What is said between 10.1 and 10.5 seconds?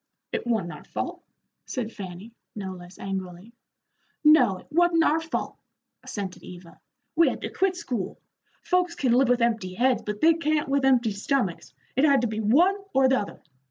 they